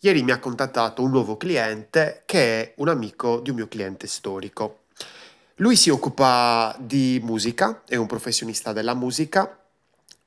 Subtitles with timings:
[0.00, 4.06] Ieri mi ha contattato un nuovo cliente che è un amico di un mio cliente
[4.06, 4.82] storico.
[5.56, 9.58] Lui si occupa di musica, è un professionista della musica,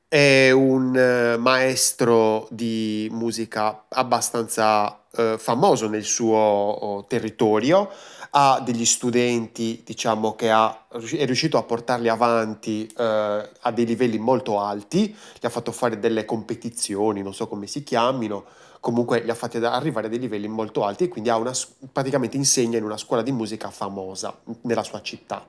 [0.10, 7.90] è un eh, maestro di musica abbastanza eh, famoso nel suo oh, territorio,
[8.32, 14.18] ha degli studenti, diciamo, che ha, è riuscito a portarli avanti eh, a dei livelli
[14.18, 18.44] molto alti, gli ha fatto fare delle competizioni, non so come si chiamino,
[18.82, 21.54] comunque li ha fatti arrivare a dei livelli molto alti e quindi ha una,
[21.92, 25.48] praticamente insegna in una scuola di musica famosa nella sua città.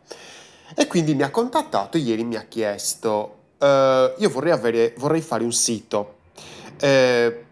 [0.77, 3.65] E quindi mi ha contattato ieri mi ha chiesto, uh,
[4.19, 6.21] io vorrei, avere, vorrei fare un sito,
[6.79, 7.45] eh,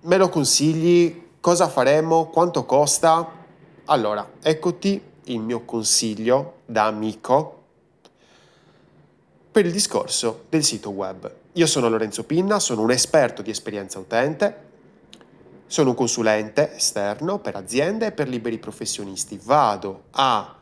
[0.00, 1.26] me lo consigli?
[1.40, 2.28] Cosa faremo?
[2.30, 3.30] Quanto costa?
[3.86, 7.62] Allora, eccoti il mio consiglio da amico
[9.50, 11.30] per il discorso del sito web.
[11.52, 14.67] Io sono Lorenzo Pinna, sono un esperto di esperienza utente,
[15.68, 19.38] sono un consulente esterno per aziende e per liberi professionisti.
[19.40, 20.56] Vado a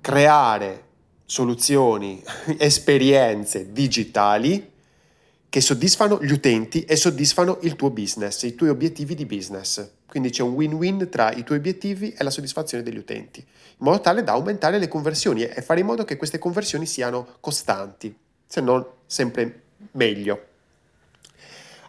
[0.00, 0.84] creare
[1.24, 2.22] soluzioni,
[2.58, 4.68] esperienze digitali
[5.48, 9.88] che soddisfano gli utenti e soddisfano il tuo business, i tuoi obiettivi di business.
[10.06, 14.00] Quindi c'è un win-win tra i tuoi obiettivi e la soddisfazione degli utenti, in modo
[14.00, 18.60] tale da aumentare le conversioni e fare in modo che queste conversioni siano costanti, se
[18.60, 20.49] non sempre meglio.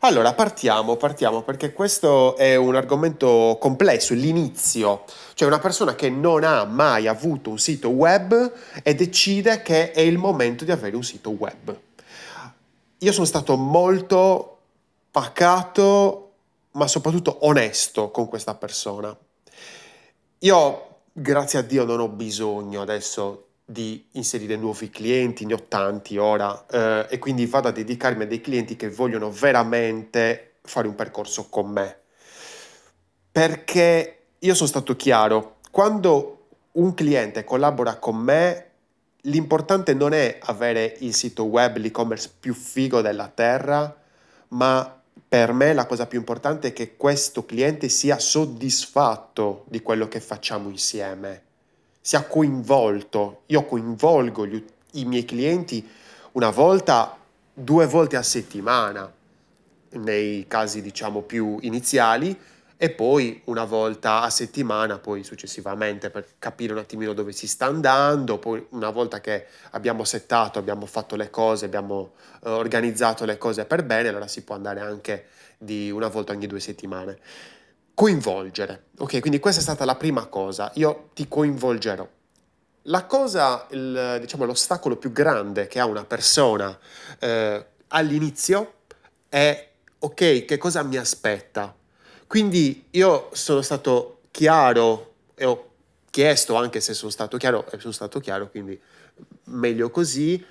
[0.03, 5.03] Allora, partiamo, partiamo, perché questo è un argomento complesso, l'inizio.
[5.33, 10.01] Cioè una persona che non ha mai avuto un sito web e decide che è
[10.01, 11.77] il momento di avere un sito web
[13.03, 14.57] io sono stato molto
[15.09, 16.31] pacato,
[16.71, 19.15] ma soprattutto onesto con questa persona.
[20.39, 26.17] Io, grazie a Dio, non ho bisogno adesso di inserire nuovi clienti, ne ho tanti
[26.17, 30.95] ora, eh, e quindi vado a dedicarmi a dei clienti che vogliono veramente fare un
[30.95, 31.99] percorso con me.
[33.31, 38.65] Perché io sono stato chiaro, quando un cliente collabora con me,
[39.21, 43.95] l'importante non è avere il sito web, l'e-commerce più figo della terra,
[44.49, 50.09] ma per me la cosa più importante è che questo cliente sia soddisfatto di quello
[50.09, 51.43] che facciamo insieme,
[52.01, 53.43] sia coinvolto.
[53.47, 54.63] Io coinvolgo gli,
[54.93, 55.87] i miei clienti
[56.33, 57.17] una volta,
[57.53, 59.11] due volte a settimana,
[59.91, 62.37] nei casi diciamo più iniziali,
[62.83, 67.67] e poi una volta a settimana, poi successivamente per capire un attimino dove si sta
[67.67, 72.13] andando, poi una volta che abbiamo settato, abbiamo fatto le cose, abbiamo
[72.43, 75.27] eh, organizzato le cose per bene, allora si può andare anche
[75.59, 77.19] di una volta ogni due settimane.
[77.93, 79.19] Coinvolgere, ok?
[79.19, 82.07] Quindi questa è stata la prima cosa, io ti coinvolgerò.
[82.85, 86.77] La cosa, il, diciamo, l'ostacolo più grande che ha una persona
[87.19, 88.73] eh, all'inizio
[89.29, 89.69] è,
[89.99, 91.75] ok, che cosa mi aspetta?
[92.25, 95.69] Quindi io sono stato chiaro e ho
[96.09, 98.79] chiesto, anche se sono stato chiaro, e sono stato chiaro, quindi
[99.45, 100.43] meglio così,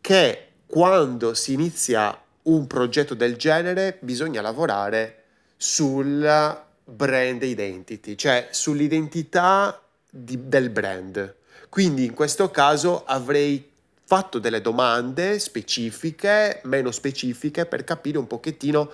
[0.00, 5.24] che quando si inizia un progetto del genere bisogna lavorare
[5.56, 9.80] sul brand identity, cioè sull'identità
[10.10, 11.34] di, del brand.
[11.68, 13.70] Quindi in questo caso avrei
[14.04, 18.90] fatto delle domande specifiche, meno specifiche, per capire un pochettino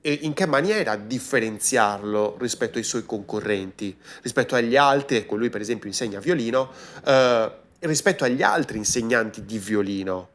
[0.00, 5.60] e in che maniera differenziarlo rispetto ai suoi concorrenti, rispetto agli altri, ecco lui per
[5.60, 6.70] esempio insegna violino,
[7.04, 10.28] eh, rispetto agli altri insegnanti di violino,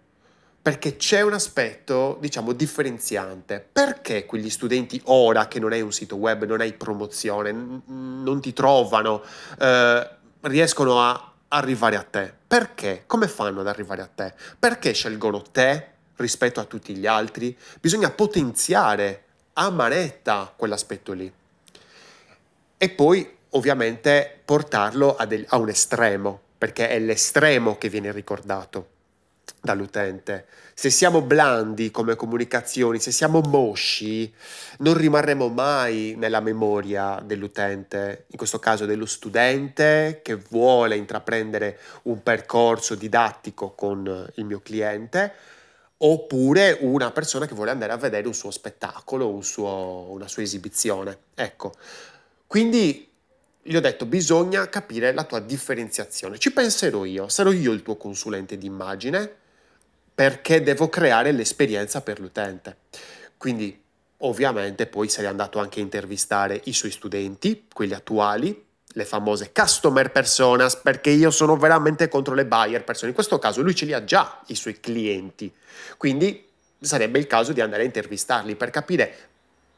[0.63, 3.67] perché c'è un aspetto, diciamo, differenziante.
[3.69, 7.81] Perché quegli studenti ora che non hai un sito web, non hai promozione, n-
[8.23, 9.21] non ti trovano,
[9.59, 10.09] eh,
[10.39, 12.33] riescono a arrivare a te?
[12.47, 13.03] Perché?
[13.07, 14.33] Come fanno ad arrivare a te?
[14.57, 17.57] Perché scelgono te rispetto a tutti gli altri?
[17.81, 19.23] Bisogna potenziare
[19.53, 21.29] a manetta quell'aspetto lì.
[22.77, 28.91] E poi ovviamente portarlo a, del, a un estremo, perché è l'estremo che viene ricordato
[29.63, 30.47] dall'utente.
[30.73, 34.31] Se siamo blandi come comunicazioni, se siamo mosci,
[34.79, 42.21] non rimarremo mai nella memoria dell'utente, in questo caso dello studente che vuole intraprendere un
[42.21, 45.33] percorso didattico con il mio cliente,
[45.97, 50.41] oppure una persona che vuole andare a vedere un suo spettacolo, un suo, una sua
[50.41, 51.17] esibizione.
[51.35, 51.73] Ecco,
[52.47, 53.09] quindi
[53.61, 56.37] gli ho detto bisogna capire la tua differenziazione.
[56.37, 59.41] Ci penserò io, sarò io il tuo consulente d'immagine
[60.13, 62.77] perché devo creare l'esperienza per l'utente.
[63.37, 63.81] Quindi
[64.19, 68.65] ovviamente poi sarei andato anche a intervistare i suoi studenti, quelli attuali,
[68.95, 73.09] le famose customer personas, perché io sono veramente contro le buyer persone.
[73.09, 75.51] In questo caso lui ce li ha già i suoi clienti,
[75.97, 76.47] quindi
[76.79, 79.13] sarebbe il caso di andare a intervistarli per capire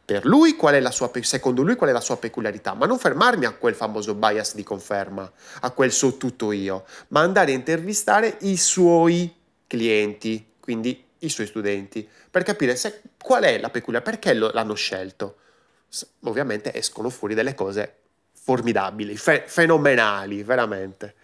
[0.05, 2.99] per lui qual è la sua, secondo lui qual è la sua peculiarità, ma non
[2.99, 7.55] fermarmi a quel famoso bias di conferma, a quel so tutto io, ma andare a
[7.55, 9.33] intervistare i suoi
[9.67, 14.75] clienti, quindi i suoi studenti, per capire se, qual è la peculiarità, perché lo, l'hanno
[14.75, 15.37] scelto.
[16.21, 17.95] Ovviamente escono fuori delle cose
[18.31, 21.15] formidabili, fe- fenomenali, veramente.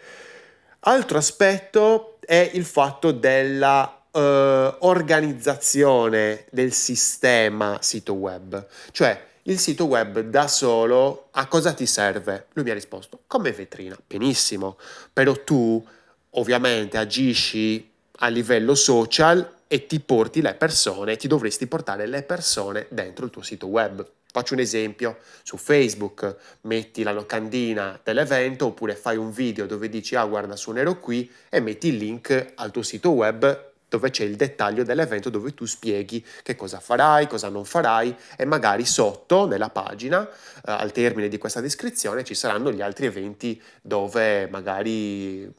[0.82, 8.66] Altro aspetto è il fatto della uh, organizzazione del sistema sito web.
[8.92, 12.48] Cioè, il sito web da solo a cosa ti serve?
[12.54, 13.98] Lui mi ha risposto, come vetrina.
[14.08, 14.78] Benissimo,
[15.12, 15.86] però tu
[16.32, 22.88] ovviamente agisci a livello social e ti porti le persone, ti dovresti portare le persone
[22.90, 24.06] dentro il tuo sito web.
[24.32, 30.16] Faccio un esempio, su Facebook metti la locandina dell'evento oppure fai un video dove dici
[30.16, 34.24] ah guarda sono ero qui e metti il link al tuo sito web dove c'è
[34.24, 39.46] il dettaglio dell'evento dove tu spieghi che cosa farai, cosa non farai e magari sotto
[39.46, 40.32] nella pagina, eh,
[40.64, 45.54] al termine di questa descrizione, ci saranno gli altri eventi dove magari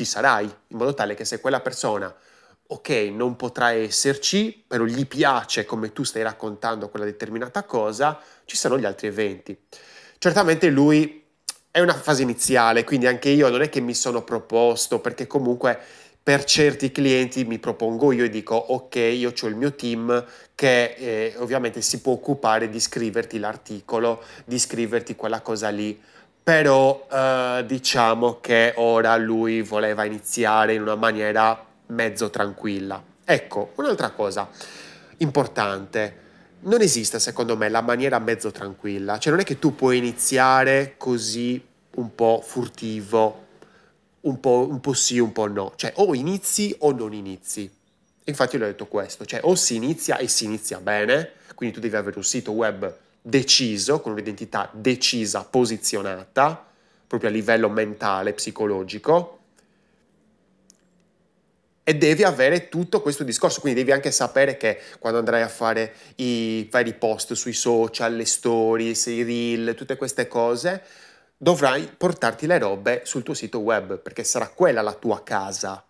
[0.00, 2.14] ci sarai, in modo tale che se quella persona,
[2.68, 8.56] ok, non potrà esserci, però gli piace come tu stai raccontando quella determinata cosa, ci
[8.56, 9.58] saranno gli altri eventi.
[10.16, 11.22] Certamente lui
[11.70, 15.78] è una fase iniziale, quindi anche io non è che mi sono proposto, perché comunque
[16.22, 20.24] per certi clienti mi propongo io e dico ok, io ho il mio team
[20.54, 26.00] che eh, ovviamente si può occupare di scriverti l'articolo, di scriverti quella cosa lì,
[26.42, 33.02] però eh, diciamo che ora lui voleva iniziare in una maniera mezzo tranquilla.
[33.24, 34.48] Ecco, un'altra cosa
[35.18, 36.16] importante,
[36.60, 40.94] non esiste secondo me la maniera mezzo tranquilla, cioè non è che tu puoi iniziare
[40.96, 41.62] così
[41.96, 43.46] un po' furtivo,
[44.22, 45.72] un po', un po' sì, un po' no.
[45.76, 47.70] Cioè o inizi o non inizi.
[48.24, 51.80] Infatti le ho detto questo, cioè o si inizia e si inizia bene, quindi tu
[51.80, 56.66] devi avere un sito web deciso, con un'identità decisa, posizionata,
[57.06, 59.38] proprio a livello mentale, psicologico,
[61.82, 65.92] e devi avere tutto questo discorso, quindi devi anche sapere che quando andrai a fare
[66.16, 70.82] i vari post sui social, le stories, i reel, tutte queste cose,
[71.36, 75.84] dovrai portarti le robe sul tuo sito web, perché sarà quella la tua casa,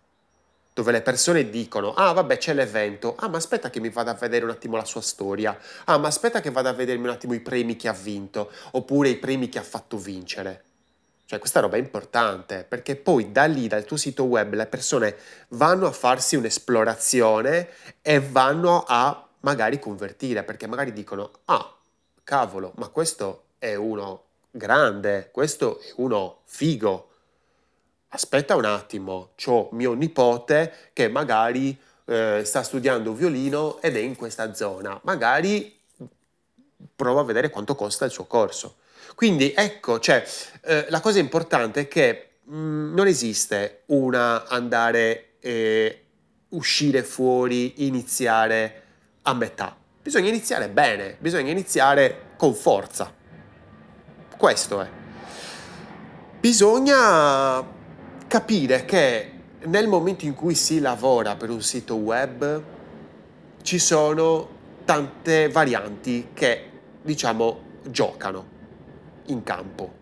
[0.81, 4.15] dove le persone dicono, ah vabbè c'è l'evento, ah ma aspetta che mi vada a
[4.15, 5.55] vedere un attimo la sua storia,
[5.85, 9.09] ah ma aspetta che vada a vedermi un attimo i premi che ha vinto, oppure
[9.09, 10.63] i premi che ha fatto vincere.
[11.25, 15.15] Cioè questa roba è importante, perché poi da lì, dal tuo sito web, le persone
[15.49, 17.69] vanno a farsi un'esplorazione
[18.01, 21.77] e vanno a magari convertire, perché magari dicono, ah,
[22.23, 27.10] cavolo, ma questo è uno grande, questo è uno figo.
[28.13, 34.17] Aspetta un attimo, ho mio nipote che magari eh, sta studiando violino ed è in
[34.17, 35.79] questa zona, magari
[36.93, 38.79] prova a vedere quanto costa il suo corso.
[39.15, 40.27] Quindi ecco, cioè,
[40.63, 46.05] eh, la cosa importante è che mh, mm, non esiste una andare e
[46.49, 48.83] uscire fuori, iniziare
[49.21, 49.73] a metà.
[50.01, 53.13] Bisogna iniziare bene, bisogna iniziare con forza.
[54.35, 54.89] Questo è.
[56.41, 57.79] Bisogna
[58.31, 59.31] capire che
[59.63, 62.63] nel momento in cui si lavora per un sito web
[63.61, 64.47] ci sono
[64.85, 66.69] tante varianti che,
[67.01, 68.45] diciamo, giocano
[69.25, 69.93] in campo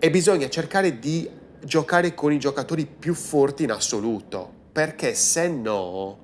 [0.00, 1.30] e bisogna cercare di
[1.62, 6.18] giocare con i giocatori più forti in assoluto perché se no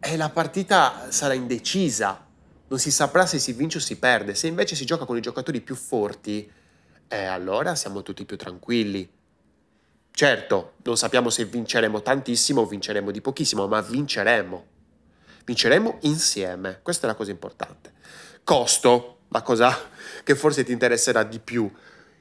[0.00, 2.26] eh, la partita sarà indecisa
[2.68, 4.34] non si saprà se si vince o si perde.
[4.34, 6.50] Se invece si gioca con i giocatori più forti,
[7.08, 9.16] eh, allora siamo tutti più tranquilli.
[10.18, 14.66] Certo, non sappiamo se vinceremo tantissimo o vinceremo di pochissimo, ma vinceremo.
[15.44, 17.92] Vinceremo insieme, questa è la cosa importante.
[18.42, 19.78] Costo, la cosa
[20.24, 21.72] che forse ti interesserà di più.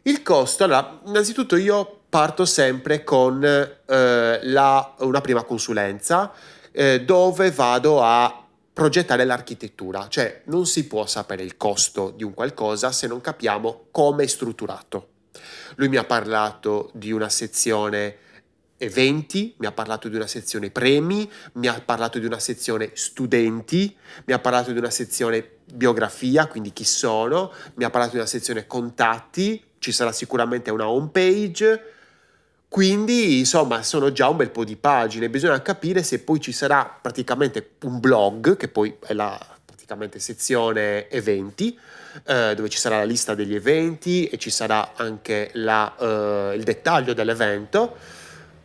[0.03, 6.31] Il costo, allora, innanzitutto io parto sempre con eh, la, una prima consulenza
[6.71, 12.35] eh, dove vado a progettare l'architettura, cioè non si può sapere il costo di un
[12.35, 15.15] qualcosa se non capiamo come è strutturato.
[15.75, 18.17] Lui mi ha parlato di una sezione
[18.77, 23.95] eventi, mi ha parlato di una sezione premi, mi ha parlato di una sezione studenti,
[24.25, 28.27] mi ha parlato di una sezione biografia, quindi chi sono, mi ha parlato di una
[28.27, 31.93] sezione contatti, ci sarà sicuramente una home page,
[32.69, 35.29] quindi, insomma, sono già un bel po' di pagine.
[35.29, 39.56] Bisogna capire se poi ci sarà praticamente un blog, che poi è la
[39.87, 41.79] praticamente sezione eventi,
[42.25, 46.63] eh, dove ci sarà la lista degli eventi e ci sarà anche la, eh, il
[46.63, 47.95] dettaglio dell'evento.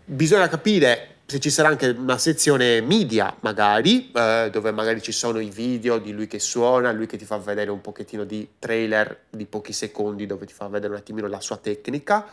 [0.05, 5.39] Bisogna capire se ci sarà anche una sezione media, magari, eh, dove magari ci sono
[5.39, 9.27] i video di lui che suona, lui che ti fa vedere un pochettino di trailer
[9.31, 12.27] di pochi secondi dove ti fa vedere un attimino la sua tecnica.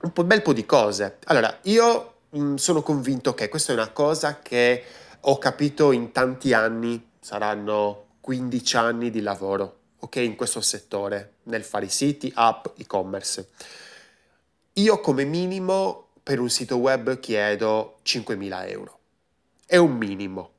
[0.00, 1.18] Un po', bel po' di cose.
[1.26, 4.84] Allora, io mh, sono convinto che questa è una cosa che
[5.20, 11.62] ho capito in tanti anni, saranno 15 anni di lavoro, ok, in questo settore, nel
[11.62, 13.50] fare siti, app, e-commerce.
[14.72, 18.98] Io come minimo per un sito web chiedo 5.000 euro.
[19.66, 20.52] È un minimo.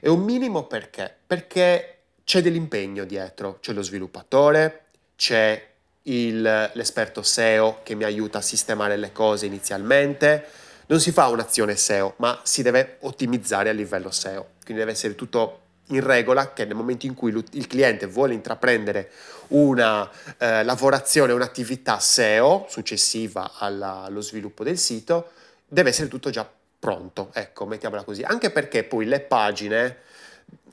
[0.00, 1.16] È un minimo perché?
[1.24, 5.64] Perché c'è dell'impegno dietro, c'è lo sviluppatore, c'è
[6.02, 10.44] il, l'esperto SEO che mi aiuta a sistemare le cose inizialmente.
[10.86, 15.14] Non si fa un'azione SEO, ma si deve ottimizzare a livello SEO, quindi deve essere
[15.14, 19.10] tutto in regola che nel momento in cui il cliente vuole intraprendere
[19.48, 25.30] una eh, lavorazione, un'attività SEO successiva alla, allo sviluppo del sito,
[25.66, 29.96] deve essere tutto già pronto, ecco, mettiamola così, anche perché poi le pagine,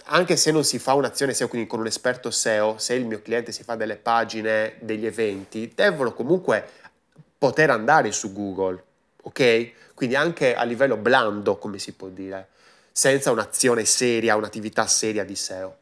[0.06, 3.22] anche se non si fa un'azione SEO, quindi con un esperto SEO, se il mio
[3.22, 6.66] cliente si fa delle pagine, degli eventi, devono comunque
[7.38, 8.84] poter andare su Google,
[9.24, 9.72] ok?
[9.94, 12.50] Quindi anche a livello blando, come si può dire
[12.98, 15.78] senza un'azione seria, un'attività seria di SEO.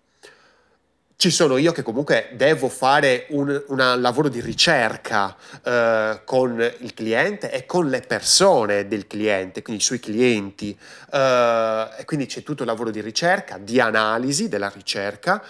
[1.16, 6.94] Ci sono io che comunque devo fare un, un lavoro di ricerca eh, con il
[6.94, 10.78] cliente e con le persone del cliente, quindi i suoi clienti.
[11.10, 15.42] Eh, e quindi c'è tutto il lavoro di ricerca, di analisi della ricerca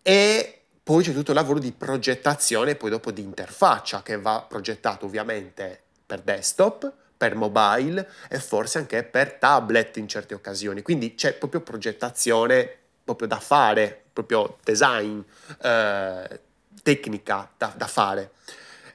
[0.00, 4.46] e poi c'è tutto il lavoro di progettazione e poi dopo di interfaccia che va
[4.48, 10.80] progettato ovviamente per desktop, per mobile e forse anche per tablet in certe occasioni.
[10.82, 12.76] Quindi c'è proprio progettazione
[13.08, 15.18] proprio da fare, proprio design,
[15.62, 16.40] eh,
[16.82, 18.32] tecnica da, da, fare.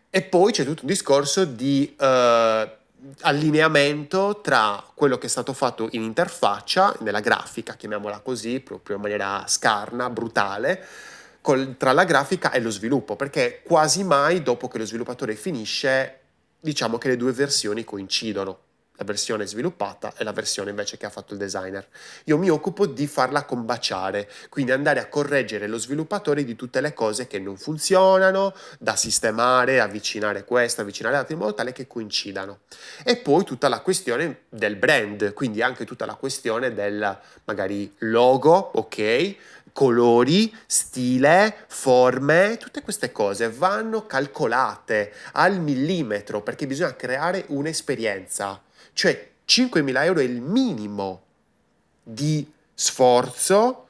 [0.09, 2.77] E poi c'è tutto un discorso di eh,
[3.21, 9.01] allineamento tra quello che è stato fatto in interfaccia, nella grafica, chiamiamola così, proprio in
[9.01, 10.85] maniera scarna, brutale,
[11.41, 16.19] col, tra la grafica e lo sviluppo, perché quasi mai dopo che lo sviluppatore finisce
[16.63, 18.59] diciamo che le due versioni coincidono,
[18.95, 21.87] la versione sviluppata e la versione invece che ha fatto il designer.
[22.25, 26.93] Io mi occupo di farla combaciare, quindi andare a correggere lo sviluppatore di tutte le
[26.93, 32.59] cose che non funzionano, da sistemare, avvicinare questo, avvicinare l'altro, in modo tale che coincidano.
[33.03, 38.71] E poi tutta la questione del brand, quindi anche tutta la questione del magari logo,
[38.73, 39.35] ok?
[39.73, 48.61] colori, stile, forme, tutte queste cose vanno calcolate al millimetro perché bisogna creare un'esperienza.
[48.93, 51.23] Cioè 5.000 euro è il minimo
[52.01, 53.87] di sforzo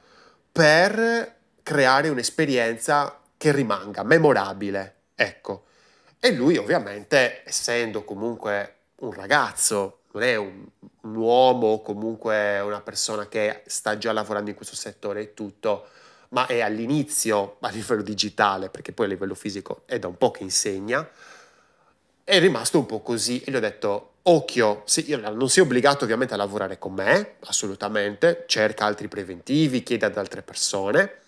[0.50, 4.94] per creare un'esperienza che rimanga memorabile.
[5.14, 5.64] Ecco.
[6.18, 10.64] E lui ovviamente, essendo comunque un ragazzo, non è un,
[11.02, 15.88] un uomo o comunque una persona che sta già lavorando in questo settore e tutto,
[16.30, 20.30] ma è all'inizio a livello digitale, perché poi a livello fisico è da un po'
[20.30, 21.08] che insegna,
[22.24, 26.34] è rimasto un po' così e gli ho detto occhio, sì, non sei obbligato ovviamente
[26.34, 31.18] a lavorare con me, assolutamente, cerca altri preventivi, chiedi ad altre persone,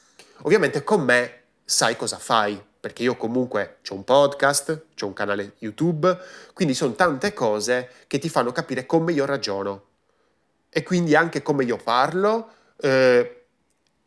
[0.43, 5.55] ovviamente con me sai cosa fai, perché io comunque ho un podcast, ho un canale
[5.59, 6.17] YouTube,
[6.55, 9.85] quindi sono tante cose che ti fanno capire come io ragiono.
[10.71, 12.51] E quindi anche come io parlo,
[12.81, 13.45] eh,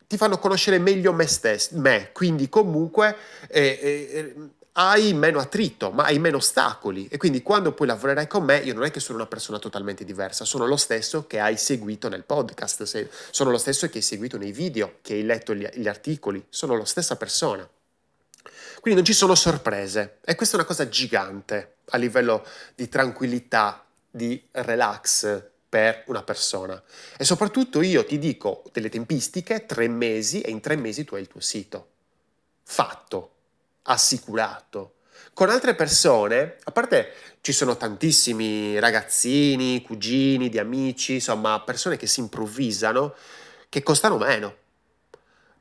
[0.06, 3.16] ti fanno conoscere meglio me stesso, me, quindi comunque
[3.48, 4.34] eh, eh,
[4.80, 8.72] hai meno attrito, ma hai meno ostacoli e quindi quando poi lavorerai con me io
[8.72, 12.24] non è che sono una persona totalmente diversa, sono lo stesso che hai seguito nel
[12.24, 16.42] podcast, sono lo stesso che hai seguito nei video, che hai letto gli, gli articoli,
[16.48, 17.68] sono la stessa persona.
[18.80, 23.84] Quindi non ci sono sorprese e questa è una cosa gigante a livello di tranquillità,
[24.10, 26.82] di relax per una persona.
[27.18, 31.20] E soprattutto io ti dico delle tempistiche, tre mesi e in tre mesi tu hai
[31.20, 31.88] il tuo sito.
[32.62, 33.32] Fatto,
[33.82, 34.94] assicurato.
[35.32, 42.06] Con altre persone, a parte ci sono tantissimi ragazzini, cugini, di amici, insomma persone che
[42.06, 43.14] si improvvisano,
[43.68, 44.54] che costano meno.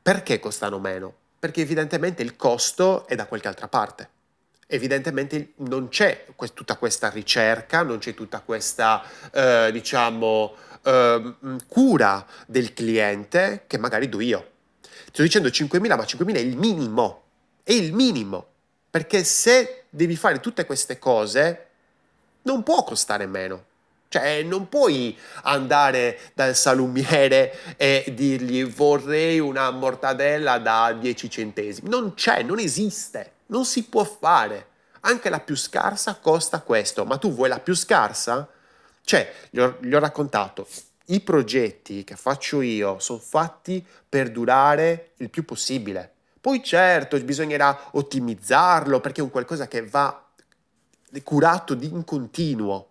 [0.02, 1.16] Perché costano meno?
[1.40, 4.10] perché evidentemente il costo è da qualche altra parte.
[4.68, 11.36] Evidentemente non c'è tutta questa ricerca, non c'è tutta questa, eh, diciamo, eh,
[11.68, 14.52] cura del cliente che magari do io.
[15.12, 17.29] Sto dicendo 5.000, ma 5.000 è il minimo,
[17.64, 18.48] è il minimo,
[18.90, 21.68] perché se devi fare tutte queste cose,
[22.44, 23.66] non può costare meno.
[24.10, 31.90] Cioè, non puoi andare dal salumiere e dirgli vorrei una mortadella da 10 centesimi.
[31.90, 34.66] Non c'è, non esiste, non si può fare.
[35.02, 38.50] Anche la più scarsa costa questo, ma tu vuoi la più scarsa?
[39.04, 40.68] Cioè, gli ho, gli ho raccontato,
[41.06, 46.14] i progetti che faccio io sono fatti per durare il più possibile.
[46.50, 50.28] Poi certo, bisognerà ottimizzarlo perché è un qualcosa che va
[51.22, 52.90] curato in continuo,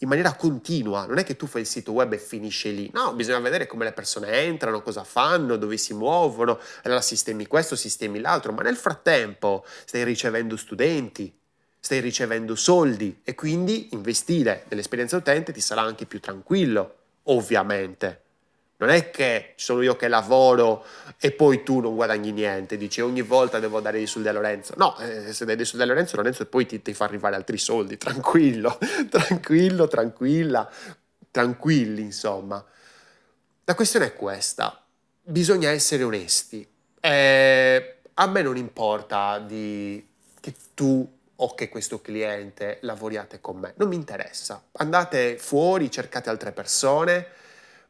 [0.00, 1.06] in maniera continua.
[1.06, 2.90] Non è che tu fai il sito web e finisce lì.
[2.92, 7.74] No, bisogna vedere come le persone entrano, cosa fanno, dove si muovono, allora sistemi questo,
[7.74, 11.34] sistemi l'altro, ma nel frattempo stai ricevendo studenti,
[11.80, 18.21] stai ricevendo soldi e quindi investire nell'esperienza utente ti sarà anche più tranquillo, ovviamente.
[18.82, 20.84] Non è che sono io che lavoro
[21.16, 24.74] e poi tu non guadagni niente, dici ogni volta devo dare dei soldi a Lorenzo.
[24.76, 27.58] No, eh, se dai dei soldi a Lorenzo, Lorenzo poi ti, ti fa arrivare altri
[27.58, 28.76] soldi, tranquillo,
[29.08, 30.68] tranquillo, tranquilla,
[31.30, 32.64] tranquilli insomma.
[33.62, 34.84] La questione è questa,
[35.22, 36.68] bisogna essere onesti.
[36.98, 40.04] Eh, a me non importa di,
[40.40, 44.60] che tu o che questo cliente lavoriate con me, non mi interessa.
[44.72, 47.26] Andate fuori, cercate altre persone,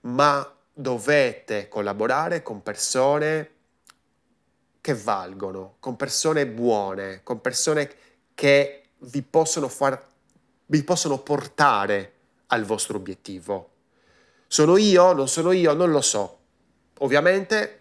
[0.02, 3.50] ma dovete collaborare con persone
[4.80, 7.90] che valgono, con persone buone, con persone
[8.34, 10.06] che vi possono, far,
[10.66, 12.12] vi possono portare
[12.46, 13.70] al vostro obiettivo.
[14.46, 15.12] Sono io?
[15.12, 15.72] Non sono io?
[15.72, 16.38] Non lo so.
[16.98, 17.80] Ovviamente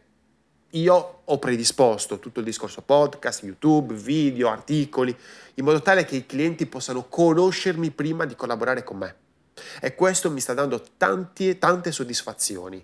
[0.72, 5.16] io ho predisposto tutto il discorso podcast, YouTube, video, articoli,
[5.56, 9.16] in modo tale che i clienti possano conoscermi prima di collaborare con me.
[9.80, 12.84] E questo mi sta dando tanti, tante soddisfazioni.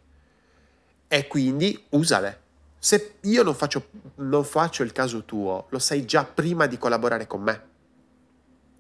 [1.08, 2.42] E quindi usale.
[2.80, 7.28] Se io non faccio, non faccio il caso tuo, lo sai già prima di collaborare
[7.28, 7.62] con me.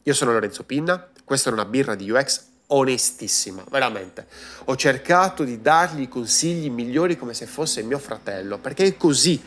[0.03, 4.27] Io sono Lorenzo Pinna, questa è una birra di UX onestissima, veramente.
[4.65, 9.41] Ho cercato di dargli i consigli migliori come se fosse mio fratello, perché è così.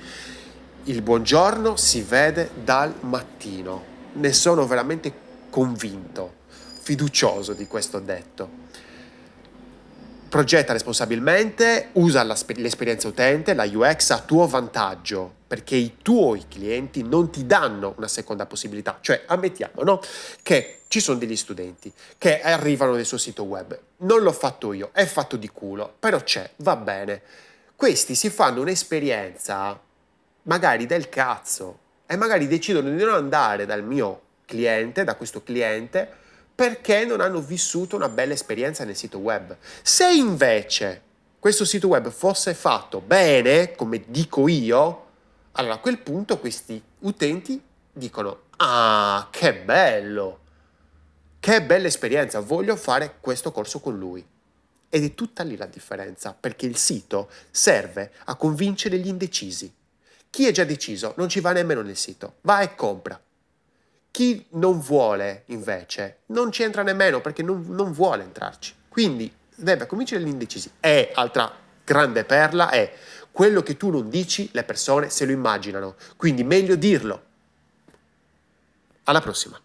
[0.85, 3.85] Il buongiorno si vede dal mattino.
[4.15, 5.13] Ne sono veramente
[5.49, 6.39] convinto
[6.81, 8.69] fiducioso di questo detto.
[10.29, 17.33] Progetta responsabilmente, usa l'esperienza utente, la UX a tuo vantaggio, perché i tuoi clienti non
[17.33, 18.99] ti danno una seconda possibilità.
[19.01, 20.01] Cioè, ammettiamo no?
[20.43, 23.77] che ci sono degli studenti che arrivano nel suo sito web.
[23.99, 27.23] Non l'ho fatto io, è fatto di culo, però c'è, va bene.
[27.75, 29.81] Questi si fanno un'esperienza
[30.43, 36.19] magari del cazzo e magari decidono di non andare dal mio cliente, da questo cliente,
[36.61, 39.57] perché non hanno vissuto una bella esperienza nel sito web.
[39.81, 41.01] Se invece
[41.39, 45.07] questo sito web fosse fatto bene, come dico io,
[45.53, 47.59] allora a quel punto questi utenti
[47.91, 50.41] dicono, ah, che bello,
[51.41, 54.23] che bella esperienza, voglio fare questo corso con lui.
[54.91, 59.73] Ed è tutta lì la differenza, perché il sito serve a convincere gli indecisi.
[60.29, 63.19] Chi è già deciso non ci va nemmeno nel sito, va e compra.
[64.11, 68.75] Chi non vuole, invece, non ci entra nemmeno perché non, non vuole entrarci.
[68.89, 70.71] Quindi deve convincere gli indecisi.
[70.81, 71.53] E altra
[71.85, 72.93] grande perla è
[73.31, 75.95] quello che tu non dici, le persone se lo immaginano.
[76.17, 77.23] Quindi meglio dirlo.
[79.05, 79.61] Alla prossima.